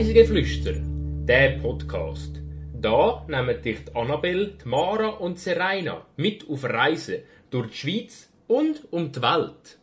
[0.00, 0.76] Reisegeflüster,
[1.28, 2.40] der Podcast.
[2.72, 7.16] Da nehmen dich die Annabelle, die Mara und Serena mit auf Reisen
[7.50, 9.78] durch die Schweiz und um die Welt.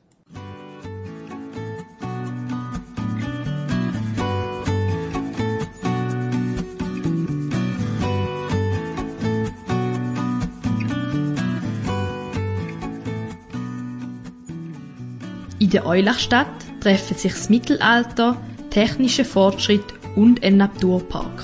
[15.60, 16.48] In der Eulachstadt
[16.82, 21.44] treffen sich das Mittelalter, technischer Fortschritt und ein Naturpark.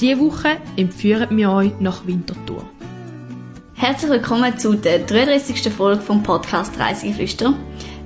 [0.00, 2.64] Diese Woche empführen wir euch nach Winterthur.
[3.74, 5.72] Herzlich willkommen zu der 33.
[5.72, 7.54] Folge vom Podcast Reisegeflüster.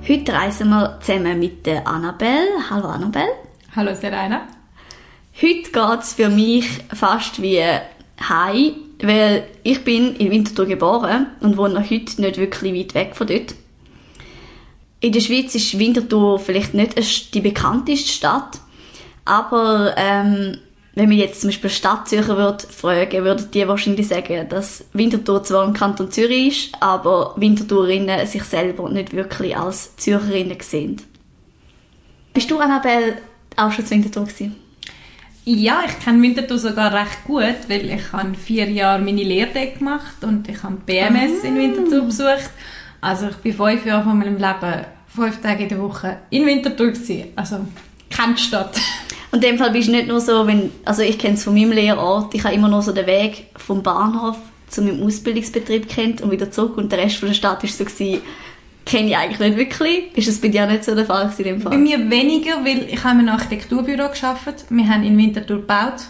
[0.07, 2.69] Heute reisen wir zusammen mit der Annabelle.
[2.69, 3.31] Hallo Annabelle.
[3.75, 4.47] Hallo Serena.
[5.41, 11.57] Heute geht es für mich fast wie heim, weil ich bin in Winterthur geboren und
[11.57, 13.55] wohne noch heute nicht wirklich weit weg von dort.
[15.01, 18.59] In der Schweiz ist Winterthur vielleicht nicht die bekannteste Stadt,
[19.29, 20.57] aber ähm,
[20.95, 25.65] wenn man jetzt zum Beispiel Stadtzürcher würde fragen, würden die wahrscheinlich sagen, dass Winterthur zwar
[25.65, 30.99] im Kanton Zürich ist, aber Winterthurinnen sich selber nicht wirklich als Zürcherinnen sehen.
[32.33, 33.19] Bist du, Annabelle,
[33.55, 34.55] auch schon zu Winterthur gewesen?
[35.45, 40.23] Ja, ich kenne Winterthur sogar recht gut, weil ich habe vier Jahre meine Lehre gemacht
[40.23, 41.47] und ich habe BMS ah.
[41.47, 42.49] in Winterthur besucht.
[42.99, 46.87] Also ich bin fünf Jahre von meinem Leben, fünf Tage in der Woche in Winterthur
[46.87, 47.29] gewesen.
[47.35, 47.65] Also
[48.09, 48.75] keine Stadt.
[49.31, 51.53] Und in dem Fall bist du nicht nur so, wenn, also ich kenne es von
[51.53, 56.21] meinem Lehrort, ich habe immer nur so den Weg vom Bahnhof zu meinem Ausbildungsbetrieb kennt
[56.21, 58.21] und wieder zurück und der Rest von der Stadt war so gewesen,
[58.85, 60.17] kenne ich eigentlich nicht wirklich.
[60.17, 61.71] Ist das bei dir nicht so der Fall in dem Fall?
[61.71, 64.65] Bei mir weniger, weil ich habe in einem Architekturbüro geschafft.
[64.69, 66.01] Wir haben in Winterthur gebaut.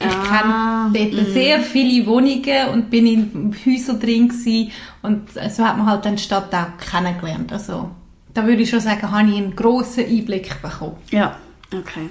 [0.00, 1.32] Ich ah, kenne dort mm.
[1.32, 4.72] sehr viele Wohnungen und bin in Häusern drin gewesen.
[5.02, 7.52] und so hat man halt dann die Stadt auch kennengelernt.
[7.52, 7.90] Also
[8.32, 10.96] da würde ich schon sagen, habe ich einen grossen Einblick bekommen.
[11.12, 11.36] Ja,
[11.72, 12.10] okay.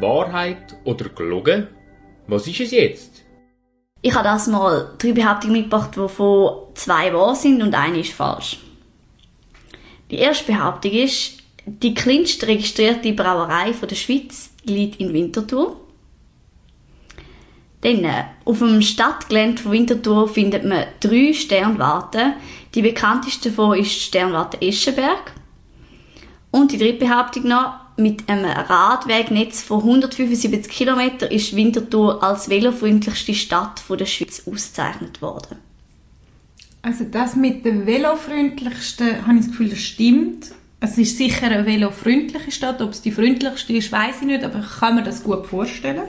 [0.00, 1.68] Wahrheit oder gelogen?
[2.26, 3.24] Was ist es jetzt?
[4.02, 8.58] Ich habe das mal drei Behauptungen mitgebracht, wovon zwei wahr sind und eine ist falsch.
[10.10, 15.76] Die erste Behauptung ist, die kleinste registrierte Brauerei der Schweiz liegt in Winterthur.
[17.82, 22.34] Dann, äh, auf dem Stadtgelände von Winterthur findet man drei Sternwarten.
[22.74, 25.32] Die bekannteste davon ist die Sternwarte Eschenberg.
[26.50, 33.34] Und die dritte Behauptung noch, mit einem Radwegnetz von 175 km ist Winterthur als velofreundlichste
[33.34, 35.58] Stadt der Schweiz ausgezeichnet worden.
[36.82, 40.52] Also das mit dem velofreundlichsten, habe ich das Gefühl, das stimmt.
[40.80, 42.80] Es ist sicher eine velofreundliche Stadt.
[42.80, 46.08] Ob es die freundlichste ist, weiß ich nicht, aber ich kann mir das gut vorstellen.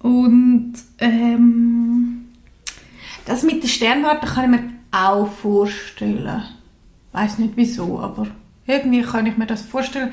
[0.00, 2.28] Und ähm,
[3.24, 6.42] das mit den Sternwarten kann ich mir auch vorstellen.
[7.12, 8.26] Weiß nicht wieso, aber
[8.66, 10.12] irgendwie kann ich mir das vorstellen.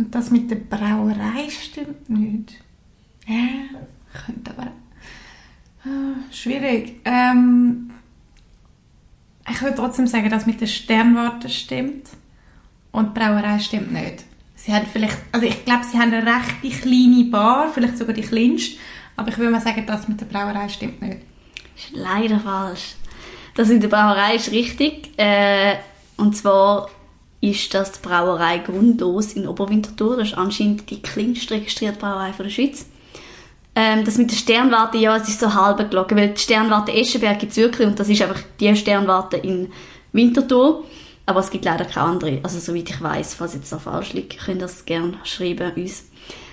[0.00, 2.54] Und das mit der Brauerei stimmt nicht.
[3.26, 3.36] Ja,
[4.24, 4.68] könnte aber...
[5.84, 7.02] Ah, schwierig.
[7.04, 7.90] Ähm,
[9.46, 12.08] ich würde trotzdem sagen, dass mit der Sternwarte stimmt
[12.92, 14.24] und die Brauerei stimmt nicht.
[14.54, 18.22] Sie haben vielleicht, also ich glaube, sie haben eine recht kleine Bar, vielleicht sogar die
[18.22, 18.78] kleinste,
[19.16, 21.18] aber ich würde mal sagen, das mit der Brauerei stimmt nicht.
[21.76, 22.94] Ist leider falsch.
[23.54, 25.10] Das mit der Brauerei ist richtig.
[25.18, 25.74] Äh,
[26.16, 26.88] und zwar
[27.40, 30.16] ist das die Brauerei Grundlos in Oberwinterthur.
[30.16, 32.86] Das ist anscheinend die kleinste registrierte Brauerei von der Schweiz.
[33.74, 37.38] Ähm, das mit der Sternwarte, ja, es ist so halb gelogen, weil die Sternwarte Eschenberg
[37.38, 39.72] gibt es wirklich und das ist einfach die Sternwarte in
[40.12, 40.84] Winterthur.
[41.26, 42.40] Aber es gibt leider keine andere.
[42.42, 46.06] Also soweit ich weiß, falls jetzt noch falsch liegt, könnt ihr das gerne schreiben uns.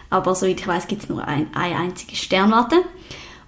[0.09, 2.84] Aber soweit ich weiß, gibt es nur ein, eine einzige Sternwarte.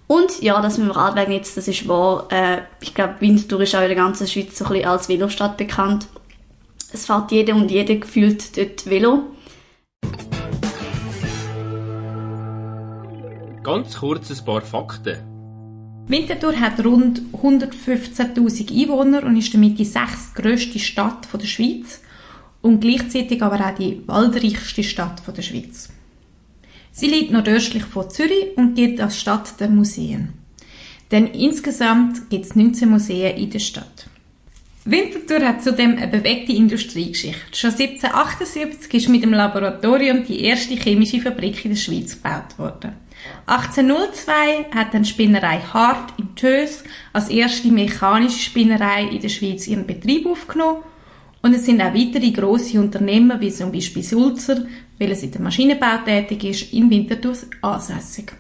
[0.08, 2.28] Und ja, das mit dem Radweg jetzt, das ist wahr.
[2.32, 5.56] Äh, ich glaube, Winterthur ist auch in der ganzen Schweiz so ein bisschen als Velostadt
[5.56, 6.08] bekannt.
[6.92, 9.24] Es fährt jeder und jeder gefühlt dort Velo.
[13.64, 15.18] Ganz kurz ein paar Fakten.
[16.08, 22.02] Winterthur hat rund 115.000 Einwohner und ist damit die sechstgrößte Stadt der Schweiz
[22.63, 25.90] und gleichzeitig aber auch die waldreichste Stadt der Schweiz.
[26.92, 30.34] Sie liegt nordöstlich von Zürich und gilt als Stadt der Museen.
[31.12, 34.09] Denn insgesamt gibt es 19 Museen in der Stadt.
[34.91, 37.56] Winterthur hat zudem eine bewegte Industriegeschichte.
[37.56, 42.94] Schon 1778 ist mit dem Laboratorium die erste chemische Fabrik in der Schweiz gebaut worden.
[43.45, 46.83] 1802 hat dann Spinnerei Hart in Tös
[47.13, 50.83] als erste mechanische Spinnerei in der Schweiz ihren Betrieb aufgenommen
[51.41, 54.65] und es sind auch weitere grosse Unternehmen, wie zum Beispiel Sulzer,
[54.97, 58.33] welches in der Maschinenbau tätig ist, in Winterthur ansässig.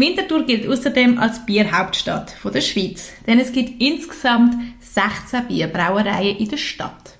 [0.00, 6.56] Winterthur gilt außerdem als Bierhauptstadt der Schweiz, denn es gibt insgesamt 16 Bierbrauereien in der
[6.56, 7.16] Stadt.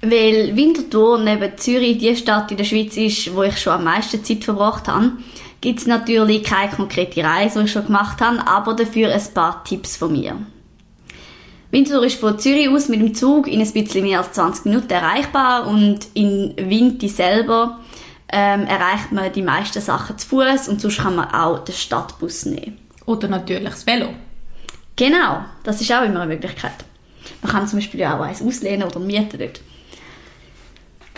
[0.00, 4.22] Weil Winterthur neben Zürich die Stadt in der Schweiz ist, wo ich schon am meisten
[4.22, 5.12] Zeit verbracht habe,
[5.60, 9.64] gibt es natürlich keine konkrete Reise, die ich schon gemacht habe, aber dafür ein paar
[9.64, 10.36] Tipps von mir.
[11.72, 14.90] Winterthur ist von Zürich aus mit dem Zug in ein bisschen mehr als 20 Minuten
[14.90, 17.80] erreichbar und in Winti selber
[18.30, 22.46] ähm, erreicht man die meisten Sachen zu Fuß und sonst kann man auch den Stadtbus
[22.46, 22.78] nehmen.
[23.06, 24.10] Oder natürlich das Velo.
[24.96, 26.84] Genau, das ist auch immer eine Möglichkeit.
[27.42, 29.60] Man kann zum Beispiel auch eins auslehnen oder mieten dort.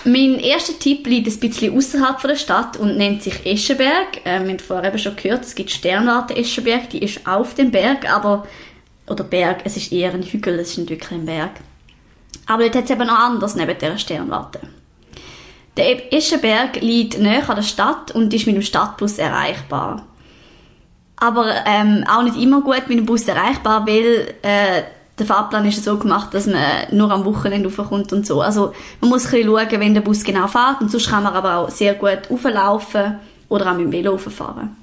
[0.05, 4.23] Mein erster Tipp liegt ein bisschen außerhalb der Stadt und nennt sich Eschenberg.
[4.25, 7.71] Ähm, wir haben vorher eben schon gehört, es gibt Sternwarte Eschenberg, die ist auf dem
[7.71, 8.47] Berg, aber
[9.07, 11.51] oder Berg, es ist eher ein Hügel, es ist nicht wirklich ein Berg.
[12.47, 14.61] Aber dort hat es eben noch anders neben dieser Sternwarte.
[15.77, 20.05] Der Eschenberg liegt näher an der Stadt und ist mit dem Stadtbus erreichbar.
[21.17, 24.83] Aber ähm, auch nicht immer gut mit dem Bus erreichbar, weil äh,
[25.19, 26.63] der Fahrplan ist so gemacht, dass man
[26.93, 28.41] nur am Wochenende raufkommt und so.
[28.41, 31.35] Also man muss ein bisschen schauen, wenn der Bus genau fährt und sonst kann man
[31.35, 33.19] aber auch sehr gut rauflaufen
[33.49, 34.77] oder auch mit dem Velo fahren.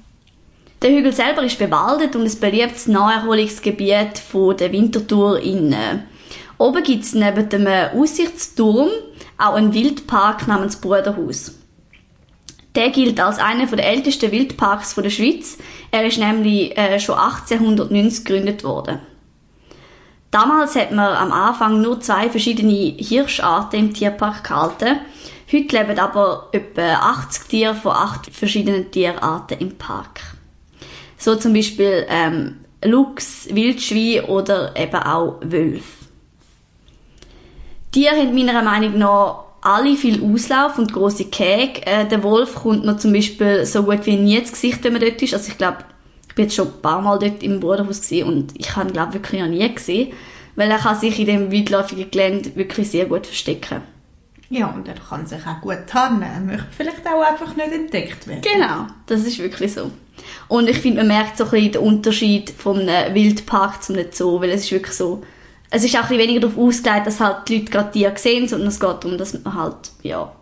[0.80, 6.04] Der Hügel selber ist bewaldet und ein beliebtes Naherholungsgebiet von der Wintertour innen.
[6.56, 8.88] Oben gibt es neben dem Aussichtsturm
[9.38, 11.54] auch einen Wildpark namens Bruderhaus.
[12.74, 15.58] Der gilt als einer der ältesten Wildparks der Schweiz.
[15.90, 19.00] Er ist nämlich äh, schon 1890 gegründet worden.
[20.30, 25.00] Damals hat man am Anfang nur zwei verschiedene Hirscharten im Tierpark gehalten.
[25.50, 30.20] Heute leben aber etwa 80 Tiere von acht verschiedenen Tierarten im Park.
[31.16, 35.97] So zum Beispiel ähm, Luchs, Wildschwein oder eben auch Wölfe.
[37.92, 41.84] Tiere haben meiner Meinung nach alle viel Auslauf und große Käge.
[41.86, 45.02] Äh, der Wolf kommt mir zum Beispiel so gut wie nie ins Gesicht, wenn man
[45.02, 45.34] dort ist.
[45.34, 45.78] Also ich glaube,
[46.28, 49.14] ich bin jetzt schon ein paar Mal dort im Bruderhaus und ich habe ihn glaube
[49.14, 50.12] wirklich noch nie gesehen,
[50.54, 53.82] weil er kann sich in dem weitläufigen Gelände wirklich sehr gut verstecken.
[54.50, 56.22] Ja, und er kann sich auch gut tarnen.
[56.22, 58.40] Er möchte vielleicht auch einfach nicht entdeckt werden.
[58.40, 59.90] Genau, das ist wirklich so.
[60.48, 64.50] Und ich finde, man merkt so ein bisschen den Unterschied vom Wildpark zum Zoo, weil
[64.50, 65.22] es ist wirklich so,
[65.70, 68.48] es ist auch ein bisschen weniger darauf ausgelegt, dass halt die Leute gerade Tiere sehen,
[68.48, 70.32] sondern es geht darum, dass man halt, ja,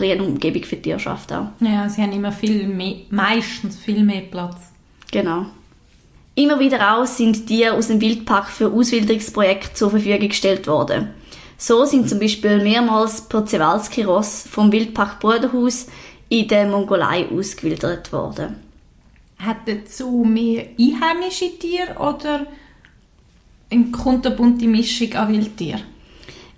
[0.00, 1.46] ein eine Umgebung für Tiere schafft auch.
[1.60, 4.56] Ja, sie haben immer viel mehr, meistens viel mehr Platz.
[5.12, 5.46] Genau.
[6.34, 11.10] Immer wieder auch sind Tiere aus dem Wildpark für Auswilderungsprojekte zur Verfügung gestellt worden.
[11.56, 15.86] So sind zum Beispiel mehrmals Przewalski-Ross vom Wildpark Bruderhaus
[16.28, 18.56] in der Mongolei ausgewildert worden.
[19.38, 19.56] Hat
[19.88, 22.46] Zoo mehr einheimische Tiere oder
[23.70, 25.82] eine kunterbunte Mischung an Wildtieren?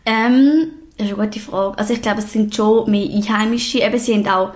[0.04, 1.78] Ähm, das ist eine gute Frage.
[1.78, 3.78] Also ich glaube, es sind schon mehr Einheimische.
[3.78, 4.50] Eben, sie haben auch,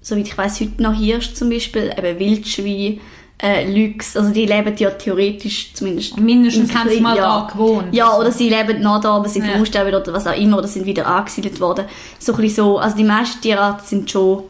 [0.00, 3.00] soweit ich weiß, heute noch Hirsch zum Beispiel, eben Wildschwein,
[3.42, 4.16] äh, Lüchs.
[4.16, 6.18] Also die leben ja theoretisch zumindest...
[6.18, 7.40] Mindestens haben sie mal ja.
[7.40, 7.92] da gewohnt.
[7.94, 9.60] Ja, oder sie leben noch da, aber sind Ja.
[9.60, 11.86] aussterben oder was auch immer, oder sind wieder angesiedelt worden.
[12.18, 14.44] So ein bisschen so, also die meisten Tierarten sind schon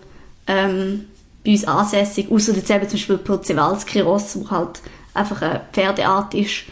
[0.46, 1.06] ähm,
[1.44, 4.80] bei uns ansässig, außer jetzt eben zum Beispiel Przewalski Ross, wo halt
[5.14, 6.64] einfach eine Pferdeart ist.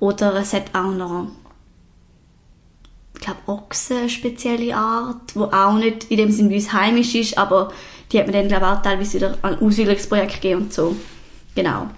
[0.00, 1.28] Oder es hat auch noch,
[3.14, 7.38] ich glaube, Ochsen, spezielle Art, die auch nicht in dem Sinne bei uns heimisch ist,
[7.38, 7.72] aber
[8.12, 10.96] die hat man dann, glaube ich, auch teilweise wieder an Auswilderungsprojekte gegeben und so.
[11.54, 11.88] Genau.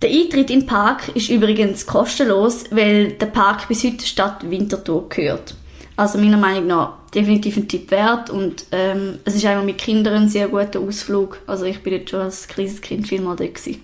[0.00, 5.08] Der Eintritt in den Park ist übrigens kostenlos, weil der Park bis heute Stadt Winterthur
[5.08, 5.56] gehört.
[5.96, 10.14] Also meiner Meinung nach definitiv ein Tipp wert und ähm, es ist einmal mit Kindern
[10.14, 11.40] ein sehr guter Ausflug.
[11.48, 13.82] Also ich bin jetzt schon als kleines Kind viel mal dort gewesen.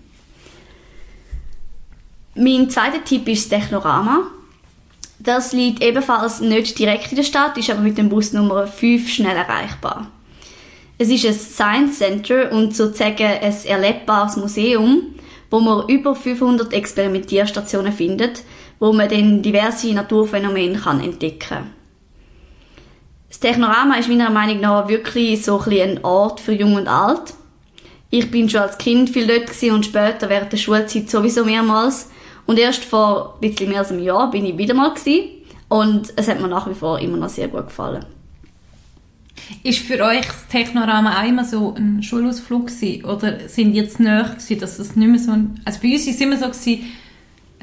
[2.37, 4.23] Mein zweiter Tipp ist Technorama.
[5.21, 9.09] Das liegt ebenfalls nicht direkt in der Stadt, ist aber mit dem Bus Nummer 5
[9.09, 10.11] schnell erreichbar.
[10.99, 15.15] Es ist ein Science Center und sozusagen ein erlebbares Museum,
[15.51, 18.43] wo man über 500 Experimentierstationen findet,
[18.81, 21.71] wo man dann diverse Naturphänomene kann entdecken kann.
[23.29, 27.35] Das Technorama ist meiner Meinung nach wirklich so ein, Ort für Jung und Alt.
[28.11, 32.11] Ich bin schon als Kind viel dort und später während der Schulzeit sowieso mehrmals.
[32.47, 35.31] Und erst vor ein bisschen mehr als einem Jahr bin ich wieder mal gewesen.
[35.69, 38.05] Und es hat mir nach wie vor immer noch sehr gut gefallen.
[39.63, 43.05] Ist für euch das Technorama auch immer so ein Schulausflug gewesen?
[43.05, 45.61] Oder sind jetzt näher gewesen, dass es nicht mehr so ein...
[45.65, 46.85] Also bei uns war es immer so, gewesen,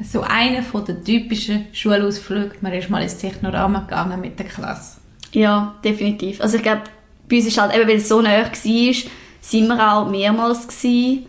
[0.02, 2.58] so einer von den typischen Schulausflügen.
[2.60, 5.00] Man ist mal ins Technorama gegangen mit der Klasse.
[5.32, 6.40] Ja, definitiv.
[6.40, 6.82] Also ich glaube,
[7.28, 8.94] bei uns ist halt, eben weil es so näher war,
[9.40, 11.26] sind wir auch mehrmals gewesen.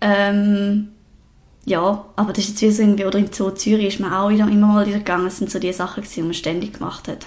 [0.00, 0.88] Ähm,
[1.66, 4.30] ja, aber das ist jetzt wie so irgendwie, oder in Zoo Zürich ist man auch
[4.30, 5.24] wieder, immer mal wieder gegangen.
[5.24, 7.26] Das sind so die Sachen, gewesen, die man ständig gemacht hat.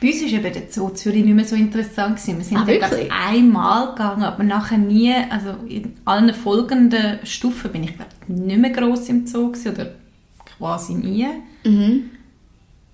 [0.00, 2.16] Bei uns war eben der Zoo Zürich nicht mehr so interessant.
[2.16, 2.38] Gewesen.
[2.38, 7.84] Wir sind Ah, da, einmal gegangen, aber nachher nie, also in allen folgenden Stufen bin
[7.84, 9.92] ich glaub, nicht mehr gross im Zoo gewesen, oder
[10.58, 11.26] quasi nie.
[11.64, 12.10] Mhm.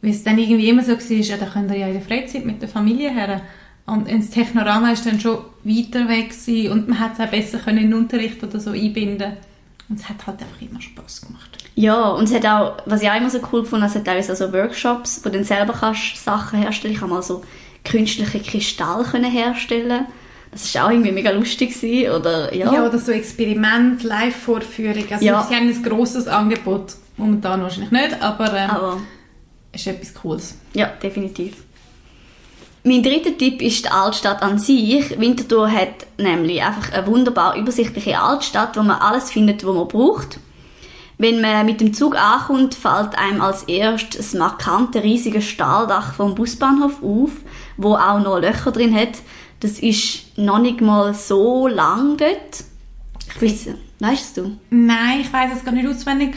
[0.02, 2.45] Weil es dann irgendwie immer so war, ja, da könnt ihr ja in der Freizeit
[2.45, 3.40] mit der Familie her.
[3.87, 7.59] Und ins Technorama ist dann schon weiter weg gewesen und man hat es auch besser
[7.59, 9.33] können in den Unterricht oder so einbinden.
[9.88, 11.59] Und es hat halt einfach immer Spaß gemacht.
[11.76, 14.33] Ja, und es hat auch, was ich auch immer so cool fand, es hat teilweise
[14.33, 16.95] auch so Workshops, wo du dann selber kannst Sachen herstellen.
[16.95, 17.43] Ich kann mal so
[17.85, 20.07] künstliche Kristalle können herstellen.
[20.50, 22.73] Das war auch irgendwie mega lustig gewesen, oder ja.
[22.73, 25.05] Ja, oder so Experiment, Live-Vorführung.
[25.11, 25.45] Also Ja.
[25.49, 26.95] sie haben ein grosses Angebot.
[27.19, 29.00] Momentan wahrscheinlich nicht, aber ähm, Aber
[29.73, 30.59] es ist etwas Cooles.
[30.75, 31.64] Ja, definitiv.
[32.87, 35.19] Mein dritter Tipp ist die Altstadt an sich.
[35.19, 40.38] Winterthur hat nämlich einfach eine wunderbar übersichtliche Altstadt, wo man alles findet, was man braucht.
[41.19, 46.37] Wenn man mit dem Zug ankommt, fällt einem als erstes das markante riesige Stahldach vom
[46.37, 47.33] Busbahnhof auf,
[47.76, 49.19] wo auch noch Löcher drin hat.
[49.59, 52.62] Das ist noch nicht mal so lang dort.
[53.35, 54.59] Ich weiß, weißt du?
[54.71, 56.37] Nein, ich weiß es gar nicht auswendig.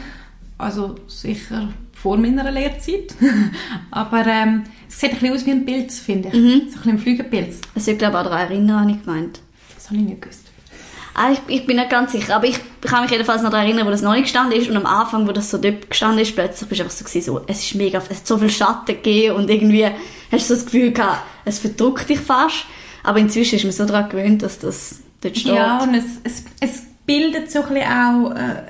[0.58, 1.70] Also sicher
[2.02, 3.16] vor meiner Lehrzeit.
[3.92, 6.34] aber ähm, es sieht ein bisschen aus wie ein Pilz, finde ich.
[6.34, 7.62] So ein bisschen ein Flügelpilz.
[7.76, 9.40] Es wird glaube ich auch daran erinnern, habe ich gemeint.
[9.76, 10.46] Das habe ich nicht gewusst.
[11.16, 13.86] Ah, ich, ich bin nicht ganz sicher, aber ich kann mich jedenfalls noch daran erinnern,
[13.86, 16.34] wo das noch nicht gestanden ist und am Anfang, wo das so dort gestanden ist,
[16.34, 18.86] plötzlich bist du einfach so, gewesen, so es ist mega, es hat so viel Schatten
[18.86, 22.66] gegeben und irgendwie hast du so das Gefühl gehabt, es verdrückt dich fast,
[23.04, 25.56] aber inzwischen ist man so daran gewöhnt, dass das dort steht.
[25.56, 28.64] Ja, und es, es, es bildet so ein bisschen auch äh,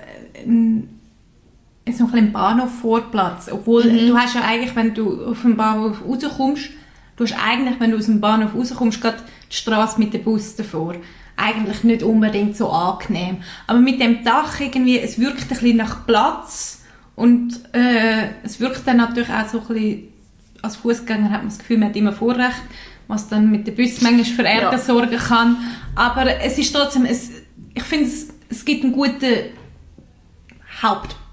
[1.91, 3.49] so ein bisschen Bahnhof-Vorplatz.
[3.51, 6.69] Obwohl, du hast ja eigentlich, wenn du auf dem Bahnhof rauskommst,
[7.15, 9.17] du hast eigentlich, wenn du aus dem Bahnhof rauskommst, gerade
[9.51, 10.95] die Straße mit dem Bus davor.
[11.35, 13.37] Eigentlich nicht unbedingt so angenehm.
[13.65, 16.83] Aber mit dem Dach irgendwie, es wirkt ein bisschen nach Platz
[17.15, 20.03] und äh, es wirkt dann natürlich auch so ein bisschen,
[20.61, 22.61] als Fußgänger hat man das Gefühl, man hat immer Vorrecht,
[23.07, 24.77] was dann mit den Bussen manchmal für Ärger Ja.
[24.77, 25.57] sorgen kann.
[25.95, 27.31] Aber es ist trotzdem, es,
[27.73, 29.25] ich finde, es, es gibt einen guten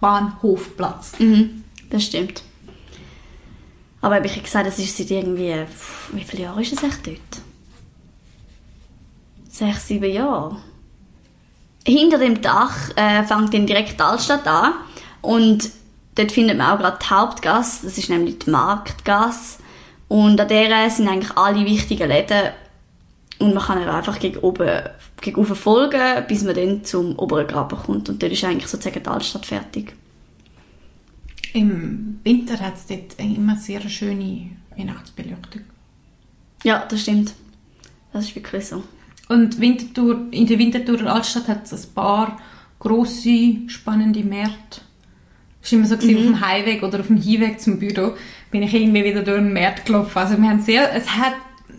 [0.07, 1.19] Hauptbahnhofplatz.
[1.19, 2.43] Mhm, das stimmt.
[4.01, 5.55] Aber wie ich gesagt das ist seit irgendwie,
[6.13, 7.19] wie viele Jahre ist es echt dort?
[9.49, 10.59] Sechs, sieben Jahre.
[11.87, 14.75] Hinter dem Dach äh, fängt dann direkt die Altstadt an
[15.23, 15.71] und
[16.15, 19.59] dort findet man auch gerade die Hauptgasse, das ist nämlich die Marktgasse
[20.09, 22.51] und an der sind eigentlich alle wichtigen Läden
[23.39, 24.83] und man kann einfach gegen oben,
[25.21, 29.03] gegen oben folgen, bis man dann zum oberen Graben kommt und dort ist eigentlich sozusagen
[29.03, 29.95] die Altstadt fertig.
[31.53, 35.63] Im Winter hat es dort immer sehr schöne Weihnachtsbeleuchtung.
[36.65, 37.35] Ja, das stimmt.
[38.13, 38.83] Das ist wirklich so.
[39.29, 42.39] Und Winterthur, in der Winterthurer Altstadt hat es ein paar
[42.79, 44.83] grosse, spannende Märkte.
[45.63, 48.13] Es war immer so, gewesen, auf dem Heimweg oder auf dem Hinweg zum Büro
[48.51, 50.17] bin ich irgendwie wieder durch den Markt gelaufen.
[50.17, 51.33] Also wir haben sehr, es hat,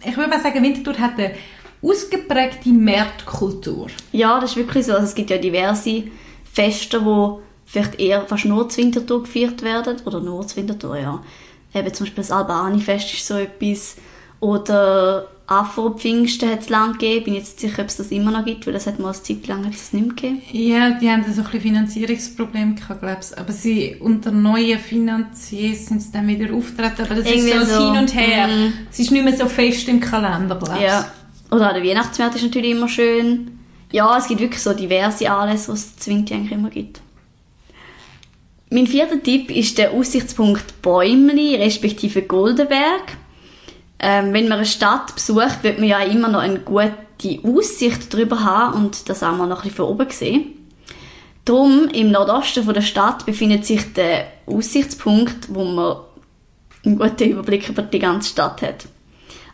[0.06, 1.36] ich würde mal sagen, Winterthur hat eine
[1.82, 3.88] ausgeprägte Marktkultur.
[4.12, 4.94] Ja, das ist wirklich so.
[4.94, 6.04] Also es gibt ja diverse
[6.52, 9.98] Feste, wo vielleicht eher fast nur zu Winterthur gefeiert werden.
[10.06, 11.24] Oder nur zu Winterthur, ja.
[11.74, 13.98] Eben zum Beispiel das Albani-Fest ist so etwas.
[14.40, 17.26] Oder Afro-Pfingsten hat es lange gegeben.
[17.26, 19.22] Bin jetzt nicht sicher, ob es das immer noch gibt, weil das hat mal eine
[19.22, 20.42] Zeit lang hat es nicht mehr gegeben.
[20.52, 23.38] Ja, die haben so ein bisschen Finanzierungsproblem gehabt, glaube ich.
[23.38, 27.04] Aber sie, unter neuen Finanziers sind sie dann wieder auftreten.
[27.04, 27.88] Aber das Irgendwie ist so, so.
[27.88, 28.48] ein Hin und Her.
[28.48, 28.74] Mhm.
[28.92, 30.84] Es ist nicht mehr so fest im Kalender, glaube ich.
[30.84, 31.06] Ja.
[31.52, 33.60] Oder der Weihnachtsmarkt ist natürlich immer schön.
[33.92, 37.02] Ja, es gibt wirklich so diverse Anlässe, was es zu Winter eigentlich immer gibt.
[38.70, 43.16] Mein vierter Tipp ist der Aussichtspunkt Bäumli, respektive Goldenberg.
[44.00, 46.92] Ähm, wenn man eine Stadt besucht, wird man ja immer noch eine gute
[47.44, 50.48] Aussicht darüber haben und das auch mal noch ein bisschen von oben sehen.
[51.46, 55.98] Drum, im Nordosten von der Stadt befindet sich der Aussichtspunkt, wo man
[56.84, 58.86] einen guten Überblick über die ganze Stadt hat.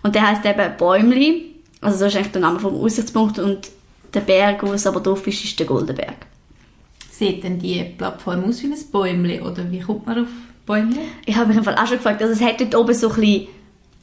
[0.02, 1.53] Und der heißt eben Bäumli.
[1.84, 3.70] Also so ist eigentlich der Name vom Aussichtspunkt und
[4.14, 6.28] der Berg, wo es aber drauf ist, ist der Goldenberg.
[7.12, 9.40] Sieht denn die Plattform aus wie ein Bäumli?
[9.42, 10.28] Oder wie kommt man auf
[10.66, 11.00] Bäumli?
[11.26, 13.16] Ich habe mich im Fall auch schon gefragt, also es hat dort oben so ein
[13.16, 13.48] bisschen,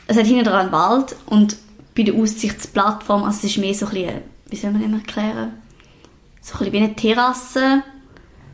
[0.06, 1.56] es hat hinten dran einen Wald und
[1.96, 5.52] bei der Aussichtsplattform, also es ist mehr so ein bisschen, wie soll man das erklären?
[6.40, 7.82] So ein bisschen wie eine Terrasse,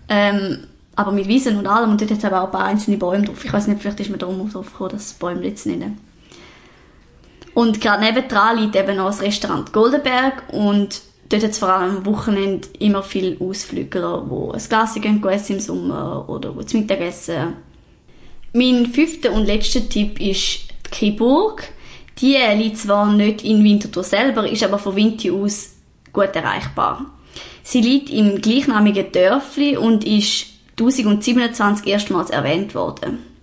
[0.08, 2.96] ähm, aber mit Wiesen und allem und dort hat es aber auch ein paar einzelne
[2.96, 3.44] Bäume drauf.
[3.44, 5.98] Ich weiß nicht, vielleicht ist man darum drauf gekommen, das Bäumli zu nennen.
[7.54, 11.98] Und gerade nebendran liegt eben noch das Restaurant Goldenberg und dort hat es vor allem
[11.98, 16.80] am Wochenende immer viele Ausflügler, die ein Glas gehen essen im Sommer oder die zum
[16.80, 17.54] Mittagessen.
[18.52, 21.64] Mein fünfter und letzter Tipp ist die Kiburg.
[22.18, 25.72] Die liegt zwar nicht in Winterthur selber, ist aber von Winti aus
[26.12, 27.04] gut erreichbar.
[27.62, 30.46] Sie liegt im gleichnamigen Dörfli und ist
[30.78, 33.35] 1027 erstmals erwähnt worden.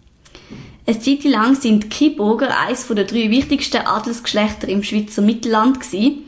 [0.86, 6.24] Eine Zeit lang sind Kiburger eines der drei wichtigsten Adelsgeschlechter im Schweizer Mittelland gewesen,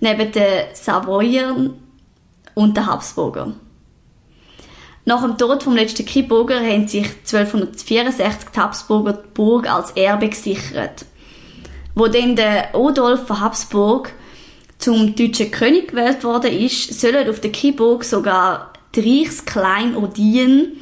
[0.00, 1.72] neben den Savoyern
[2.54, 3.58] und den Habsburgern.
[5.06, 10.28] Nach dem Tod vom letzten Kiburger haben sich 1264 die Habsburger die Burg als Erbe
[10.28, 11.06] gesichert.
[11.94, 14.12] Wo dann der Odolf von Habsburg
[14.78, 20.72] zum deutschen König gewählt worden ist, sollen auf der Kiburg sogar die Reichsklein-Odien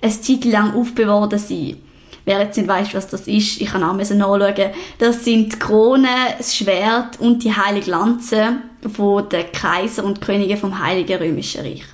[0.00, 1.83] eine Zeit lang aufbewahrt sein.
[2.24, 4.70] Wer jetzt nicht weiss, was das ist, ich kann auch nachschauen.
[4.98, 8.56] Das sind die Krone, das Schwert und die heilige Lanze
[8.94, 11.84] von den Kaiser und Könige vom Heiligen Römischen Reich.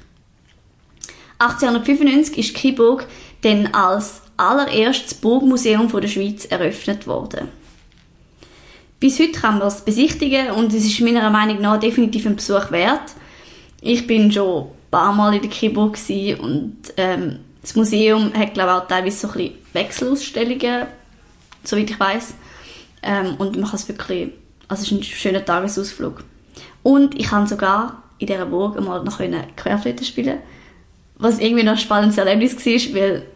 [1.38, 3.06] 1895 ist Kiburg
[3.42, 7.48] dann als allererstes Burgmuseum der Schweiz eröffnet worden.
[9.00, 12.70] Bis heute kann man es besichtigen und es ist meiner Meinung nach definitiv ein Besuch
[12.70, 13.14] wert.
[13.80, 15.98] Ich bin schon ein paar Mal in der Kiburg
[16.38, 20.86] und ähm, das Museum hat glaube ich auch teilweise so ein bisschen Wechselausstellungen,
[21.64, 22.34] soweit ich weiß.
[23.02, 24.30] Ähm, und man kann es wirklich,
[24.68, 26.22] also es ist ein schöner Tagesausflug.
[26.82, 29.20] Und ich kann sogar in dieser Burg einmal noch
[29.56, 30.38] Querflöte spielen
[31.20, 33.26] was irgendwie noch ein spannendes Erlebnis war, weil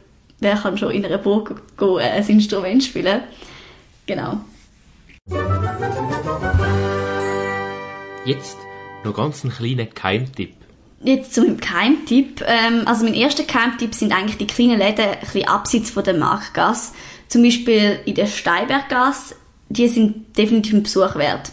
[0.40, 3.23] wer kann schon in einer Burg gehen, äh, ein Instrument spielen.
[4.07, 4.40] Genau.
[8.25, 8.57] Jetzt
[9.04, 10.54] noch ganz einen kleinen Keimtipp.
[11.04, 12.42] Jetzt zu meinem Keimtipp.
[12.46, 16.14] Ähm, also mein erster Keimtipp sind eigentlich die kleinen Läden ein bisschen abseits von der
[16.14, 16.94] Marktgasse.
[17.28, 19.37] Zum Beispiel in der Steinberggasse.
[19.68, 21.52] Die sind definitiv ein Besuch wert.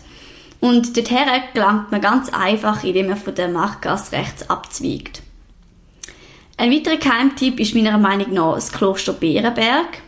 [0.61, 1.17] Und dorthin
[1.53, 5.21] gelangt man ganz einfach, indem man von der Marktgasse rechts abzweigt.
[6.55, 10.01] Ein weiterer Keimtipp ist meiner Meinung nach das Kloster Bärenberg.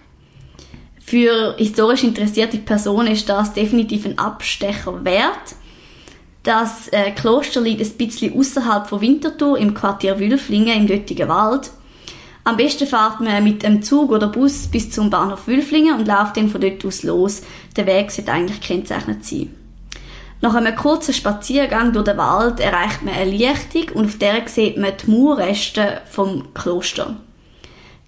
[1.04, 5.56] Für historisch interessierte Personen ist das definitiv ein Abstecher wert.
[6.44, 11.72] Das äh, Kloster liegt ein bisschen außerhalb von Winterthur im Quartier Wülflingen im Göttigen Wald.
[12.44, 16.36] Am besten fährt man mit einem Zug oder Bus bis zum Bahnhof Wülflingen und läuft
[16.36, 17.44] dann von dort aus los.
[17.78, 19.56] Der Weg sollte eigentlich kennzeichnet sein.
[20.42, 24.78] Nach einem kurzen Spaziergang durch den Wald erreicht man eine Lichtung und auf der sieht
[24.78, 27.16] man die Mauerreste vom Kloster.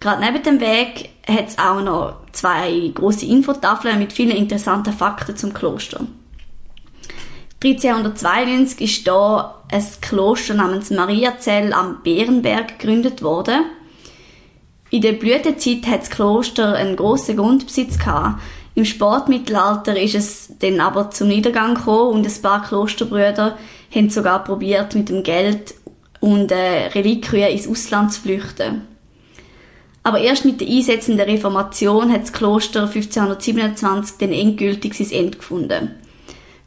[0.02, 5.38] Gerade neben dem Weg hat es auch noch zwei große Infotafeln mit vielen interessanten Fakten
[5.38, 6.02] zum Kloster.
[7.66, 13.66] 1392 ist da ein Kloster namens Mariazell am Bärenberg gegründet worden.
[14.92, 18.40] In der Blütezeit hat das Kloster einen grossen Grundbesitz gehabt.
[18.76, 23.58] Im Sportmittelalter ist es dann aber zum Niedergang gekommen und ein paar Klosterbrüder
[23.94, 25.74] haben sogar probiert, mit dem Geld
[26.20, 28.82] und äh, Reliquien ins Ausland zu flüchten.
[30.04, 35.38] Aber erst mit der Einsetzung der Reformation hat das Kloster 1527 dann endgültig sein Ende
[35.40, 36.05] gefunden.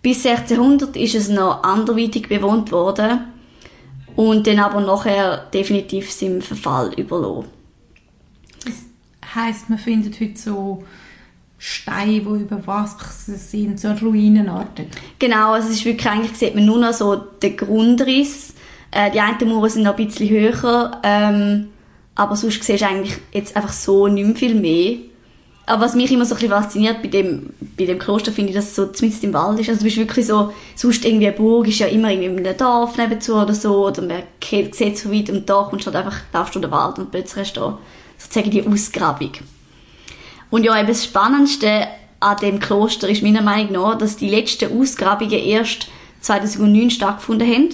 [0.02, 3.20] Bis 1600 ist es noch anderweitig bewohnt worden
[4.14, 7.46] und dann aber nachher definitiv seinem Verfall überlassen.
[8.64, 10.84] Das heisst, man findet heute so
[11.58, 14.86] Steine, die überwachsen sind, so ruinenartig.
[15.18, 18.54] Genau, also es ist wirklich, eigentlich sieht man nur noch so den Grundriss.
[18.92, 21.68] Äh, die einen Mauern sind noch ein bisschen höher, ähm,
[22.14, 24.96] aber sonst siehst du eigentlich jetzt einfach so nicht mehr viel mehr.
[25.68, 28.56] Aber was mich immer so ein bisschen fasziniert bei dem, bei dem Kloster, finde ich,
[28.56, 29.68] dass es so zumindest im Wald ist.
[29.68, 32.56] Also du bist wirklich so, sonst irgendwie eine Burg ist ja immer irgendwie in einem
[32.56, 36.20] Dorf nebenzu oder so, oder man sieht so weit und da kommst du halt einfach,
[36.32, 37.78] laufst du den Wald und plötzlich hast du da
[38.16, 39.32] sozusagen die Ausgrabung.
[40.48, 41.88] Und ja, eben das Spannendste
[42.20, 45.88] an dem Kloster ist meiner Meinung nach, dass die letzten Ausgrabungen erst
[46.22, 47.68] 2009 stattgefunden haben.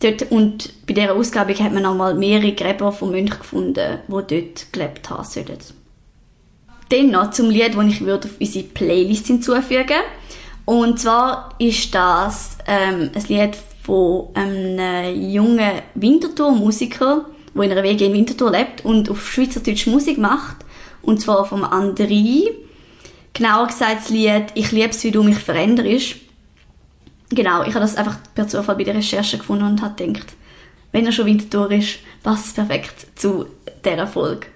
[0.00, 4.72] Dort, und bei dieser Ausgrabung hat man nochmal mehrere Gräber von Mönchen gefunden, die dort
[4.72, 5.83] gelebt haben sollen.
[6.88, 10.02] Dann noch zum Lied, das ich würde auf unsere Playlist hinzufügen
[10.64, 18.06] Und zwar ist das ähm, ein Lied von einem jungen Winterthur-Musiker, der in einer WG
[18.06, 20.56] in Winterthur lebt und auf Schweizerdeutsch Musik macht.
[21.02, 22.50] Und zwar vom André.
[23.32, 26.16] Genauer gesagt das Lied «Ich lieb's, wie du mich veränderst».
[27.30, 30.34] Genau, ich habe das einfach per Zufall bei der Recherche gefunden und habe gedacht,
[30.92, 33.46] wenn er schon Winterthur ist, passt es perfekt zu
[33.84, 34.46] dieser Folge.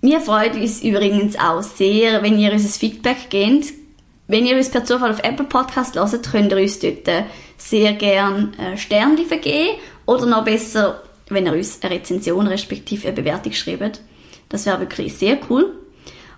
[0.00, 3.72] Wir freuen uns übrigens auch sehr, wenn ihr uns ein Feedback gebt.
[4.28, 7.08] Wenn ihr uns per Zufall auf Apple Podcast hört, könnt ihr uns dort
[7.56, 13.52] sehr gerne Sterne vergeben oder noch besser, wenn ihr uns eine Rezension respektive eine Bewertung
[13.52, 14.00] schreibt.
[14.48, 15.74] Das wäre wirklich sehr cool.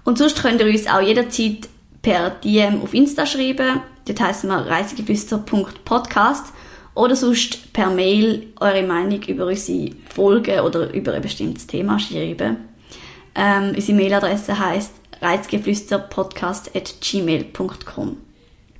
[0.05, 1.69] Und sonst könnt ihr uns auch jederzeit
[2.01, 3.83] per DM auf Insta schreiben.
[4.07, 6.47] Dort heißen wir reisegeflüster.podcast
[6.95, 12.70] oder sonst per Mail eure Meinung über unsere Folgen oder über ein bestimmtes Thema schreiben.
[13.43, 18.17] Ähm, unsere Mailadresse heißt reisgeflüsterpodcast.gmail.com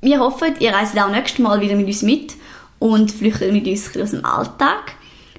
[0.03, 2.35] Wir hoffen, ihr reist auch nächstes Mal wieder mit uns mit
[2.79, 4.97] und flüchtet mit uns aus dem Alltag.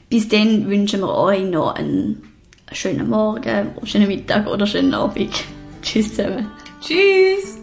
[0.09, 2.33] Bis dann wünschen wir euch noch einen
[2.71, 5.29] schönen Morgen, schönen Mittag oder schönen Abend.
[5.83, 6.49] Tschüss zusammen.
[6.81, 7.60] Tschüss!